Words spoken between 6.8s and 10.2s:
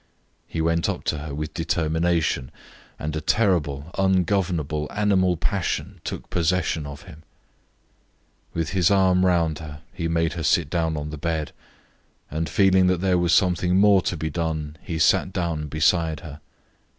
of him. With his arm round he